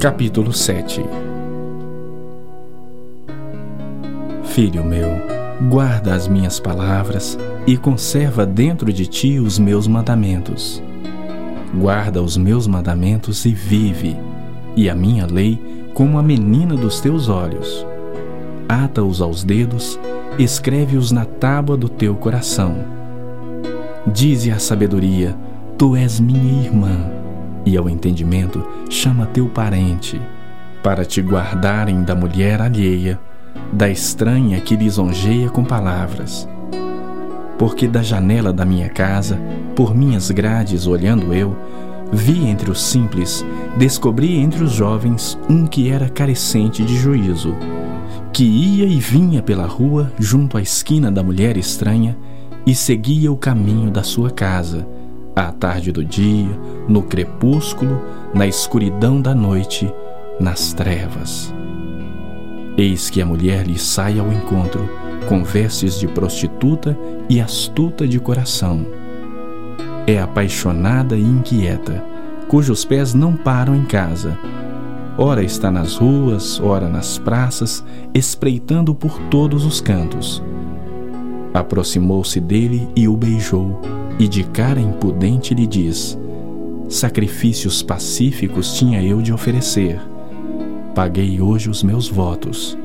Capítulo 0.00 0.52
7 0.52 1.04
Filho 4.44 4.84
meu, 4.84 5.08
guarda 5.68 6.14
as 6.14 6.28
minhas 6.28 6.60
palavras 6.60 7.36
e 7.66 7.76
conserva 7.76 8.46
dentro 8.46 8.92
de 8.92 9.08
ti 9.08 9.40
os 9.40 9.58
meus 9.58 9.88
mandamentos. 9.88 10.80
Guarda 11.74 12.22
os 12.22 12.36
meus 12.36 12.68
mandamentos 12.68 13.44
e 13.44 13.52
vive, 13.52 14.16
e 14.76 14.88
a 14.88 14.94
minha 14.94 15.26
lei 15.26 15.60
como 15.94 16.16
a 16.16 16.22
menina 16.22 16.76
dos 16.76 17.00
teus 17.00 17.28
olhos. 17.28 17.84
Ata-os 18.68 19.20
aos 19.20 19.42
dedos, 19.42 19.98
escreve-os 20.38 21.10
na 21.10 21.24
tábua 21.24 21.76
do 21.76 21.88
teu 21.88 22.14
coração. 22.14 22.76
Dize 24.06 24.52
à 24.52 24.60
sabedoria: 24.60 25.36
Tu 25.76 25.96
és 25.96 26.20
minha 26.20 26.62
irmã, 26.62 27.17
e 27.68 27.76
ao 27.76 27.88
entendimento 27.88 28.66
chama 28.88 29.26
teu 29.26 29.46
parente, 29.46 30.20
para 30.82 31.04
te 31.04 31.20
guardarem 31.20 32.02
da 32.02 32.14
mulher 32.14 32.62
alheia 32.62 33.20
da 33.72 33.88
estranha 33.88 34.60
que 34.60 34.74
lisonjeia 34.74 35.50
com 35.50 35.62
palavras. 35.62 36.48
Porque 37.58 37.86
da 37.86 38.02
janela 38.02 38.52
da 38.52 38.64
minha 38.64 38.88
casa, 38.88 39.38
por 39.76 39.94
minhas 39.94 40.30
grades 40.30 40.86
olhando 40.86 41.34
eu, 41.34 41.54
vi 42.10 42.46
entre 42.46 42.70
os 42.70 42.80
simples, 42.80 43.44
descobri 43.76 44.36
entre 44.36 44.64
os 44.64 44.72
jovens 44.72 45.38
um 45.50 45.66
que 45.66 45.90
era 45.90 46.08
carecente 46.08 46.82
de 46.82 46.96
juízo, 46.96 47.54
que 48.32 48.44
ia 48.44 48.86
e 48.86 48.98
vinha 48.98 49.42
pela 49.42 49.66
rua 49.66 50.10
junto 50.18 50.56
à 50.56 50.62
esquina 50.62 51.10
da 51.10 51.22
mulher 51.22 51.56
estranha 51.56 52.16
e 52.64 52.74
seguia 52.74 53.30
o 53.30 53.36
caminho 53.36 53.90
da 53.90 54.02
sua 54.02 54.30
casa, 54.30 54.86
à 55.38 55.52
tarde 55.52 55.92
do 55.92 56.04
dia, 56.04 56.50
no 56.88 57.00
crepúsculo, 57.00 58.02
na 58.34 58.44
escuridão 58.44 59.22
da 59.22 59.32
noite, 59.32 59.92
nas 60.40 60.72
trevas. 60.72 61.54
Eis 62.76 63.08
que 63.08 63.22
a 63.22 63.26
mulher 63.26 63.64
lhe 63.64 63.78
sai 63.78 64.18
ao 64.18 64.32
encontro, 64.32 64.88
com 65.28 65.44
vestes 65.44 65.98
de 66.00 66.08
prostituta 66.08 66.98
e 67.28 67.40
astuta 67.40 68.06
de 68.06 68.18
coração. 68.18 68.84
É 70.08 70.18
apaixonada 70.18 71.16
e 71.16 71.22
inquieta, 71.22 72.04
cujos 72.48 72.84
pés 72.84 73.14
não 73.14 73.36
param 73.36 73.76
em 73.76 73.84
casa. 73.84 74.36
Ora 75.16 75.44
está 75.44 75.70
nas 75.70 75.96
ruas, 75.96 76.60
ora 76.60 76.88
nas 76.88 77.16
praças, 77.16 77.84
espreitando 78.12 78.92
por 78.92 79.16
todos 79.30 79.64
os 79.64 79.80
cantos. 79.80 80.42
Aproximou-se 81.54 82.40
dele 82.40 82.88
e 82.96 83.06
o 83.06 83.16
beijou, 83.16 83.80
e 84.18 84.26
de 84.28 84.44
cara 84.44 84.80
impudente 84.80 85.54
lhe 85.54 85.66
diz: 85.66 86.18
Sacrifícios 86.88 87.82
pacíficos 87.82 88.74
tinha 88.74 89.02
eu 89.02 89.22
de 89.22 89.32
oferecer 89.32 90.00
paguei 90.98 91.40
hoje 91.40 91.70
os 91.70 91.80
meus 91.80 92.08
votos. 92.08 92.76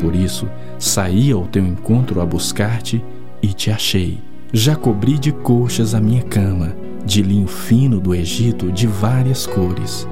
Por 0.00 0.16
isso, 0.16 0.48
saí 0.78 1.30
ao 1.30 1.46
teu 1.46 1.62
encontro 1.62 2.18
a 2.22 2.24
buscar-te 2.24 3.04
e 3.42 3.48
te 3.48 3.70
achei. 3.70 4.22
Já 4.54 4.74
cobri 4.74 5.18
de 5.18 5.32
coxas 5.32 5.94
a 5.94 6.00
minha 6.00 6.22
cama, 6.22 6.74
de 7.04 7.20
linho 7.20 7.46
fino 7.46 8.00
do 8.00 8.14
Egito 8.14 8.72
de 8.72 8.86
várias 8.86 9.46
cores. 9.46 10.08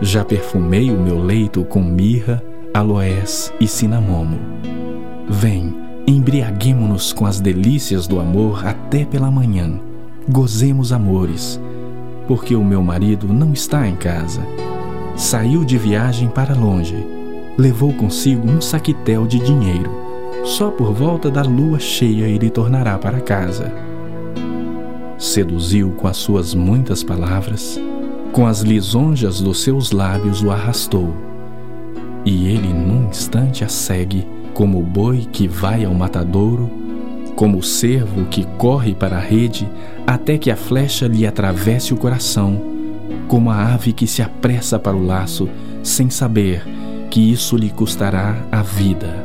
Já 0.00 0.24
perfumei 0.24 0.92
o 0.92 1.00
meu 1.00 1.18
leito 1.18 1.64
com 1.64 1.82
mirra, 1.82 2.40
aloés 2.72 3.52
e 3.58 3.66
cinamomo. 3.66 4.38
Vem, 5.28 5.74
embriaguemo-nos 6.06 7.12
com 7.12 7.26
as 7.26 7.40
delícias 7.40 8.06
do 8.06 8.20
amor 8.20 8.64
até 8.64 9.04
pela 9.04 9.28
manhã. 9.28 9.80
Gozemos 10.28 10.92
amores, 10.92 11.60
porque 12.26 12.54
o 12.54 12.64
meu 12.64 12.82
marido 12.82 13.32
não 13.32 13.52
está 13.52 13.86
em 13.86 13.96
casa 13.96 14.40
saiu 15.16 15.64
de 15.64 15.76
viagem 15.76 16.28
para 16.28 16.54
longe. 16.54 17.06
Levou 17.56 17.92
consigo 17.92 18.48
um 18.48 18.60
saquitel 18.60 19.26
de 19.26 19.38
dinheiro. 19.38 19.90
Só 20.44 20.70
por 20.70 20.92
volta 20.92 21.30
da 21.30 21.42
lua 21.42 21.78
cheia 21.78 22.26
ele 22.26 22.50
tornará 22.50 22.98
para 22.98 23.20
casa. 23.20 23.72
Seduziu 25.18 25.90
com 25.92 26.08
as 26.08 26.16
suas 26.16 26.54
muitas 26.54 27.04
palavras, 27.04 27.80
com 28.32 28.46
as 28.46 28.60
lisonjas 28.62 29.40
dos 29.40 29.62
seus 29.62 29.92
lábios 29.92 30.42
o 30.42 30.50
arrastou. 30.50 31.14
E 32.24 32.48
ele 32.48 32.72
num 32.72 33.08
instante 33.08 33.64
a 33.64 33.68
segue, 33.68 34.26
como 34.54 34.80
o 34.80 34.82
boi 34.82 35.28
que 35.30 35.46
vai 35.46 35.84
ao 35.84 35.94
matadouro, 35.94 36.68
como 37.36 37.58
o 37.58 37.62
cervo 37.62 38.26
que 38.26 38.44
corre 38.58 38.94
para 38.94 39.16
a 39.16 39.20
rede, 39.20 39.68
até 40.06 40.38
que 40.38 40.50
a 40.50 40.56
flecha 40.56 41.06
lhe 41.06 41.26
atravesse 41.26 41.92
o 41.94 41.96
coração 41.96 42.72
como 43.28 43.50
a 43.50 43.72
ave 43.72 43.92
que 43.92 44.06
se 44.06 44.20
apressa 44.20 44.78
para 44.78 44.96
o 44.96 45.06
laço, 45.06 45.48
sem 45.82 46.10
saber 46.10 46.62
que 47.10 47.32
isso 47.32 47.56
lhe 47.56 47.70
custará 47.70 48.36
a 48.52 48.62
vida. 48.62 49.24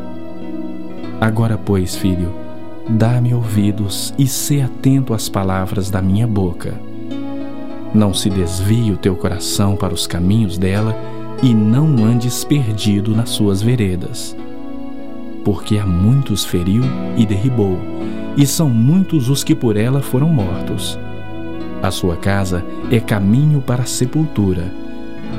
Agora, 1.19 1.57
pois, 1.57 1.95
filho, 1.95 2.33
dá-me 2.89 3.33
ouvidos 3.33 4.13
e 4.17 4.25
sê 4.25 4.61
atento 4.61 5.13
às 5.13 5.27
palavras 5.27 5.89
da 5.89 6.01
minha 6.01 6.25
boca. 6.25 6.73
Não 7.93 8.13
se 8.13 8.29
desvie 8.29 8.91
o 8.91 8.97
teu 8.97 9.15
coração 9.15 9.75
para 9.75 9.93
os 9.93 10.07
caminhos 10.07 10.57
dela 10.57 10.95
e 11.41 11.53
não 11.53 12.05
andes 12.05 12.43
perdido 12.43 13.15
nas 13.15 13.29
suas 13.29 13.61
veredas. 13.61 14.35
Porque 15.47 15.77
a 15.77 15.85
muitos 15.85 16.43
feriu 16.43 16.83
e 17.15 17.25
derribou, 17.25 17.79
e 18.35 18.45
são 18.45 18.69
muitos 18.69 19.29
os 19.29 19.45
que 19.45 19.55
por 19.55 19.77
ela 19.77 20.01
foram 20.01 20.27
mortos. 20.27 20.99
A 21.81 21.89
sua 21.89 22.17
casa 22.17 22.65
é 22.91 22.99
caminho 22.99 23.61
para 23.61 23.83
a 23.83 23.85
sepultura 23.85 24.69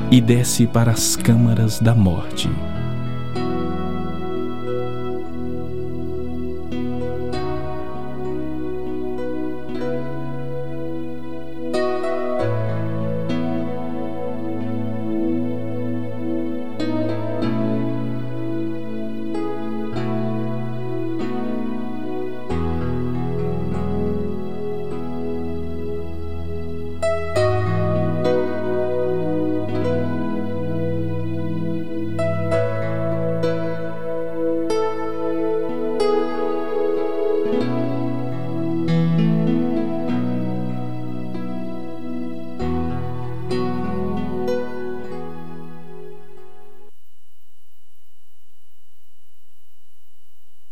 e 0.09 0.19
desce 0.19 0.65
para 0.65 0.89
as 0.89 1.15
câmaras 1.15 1.79
da 1.79 1.93
morte. 1.93 2.49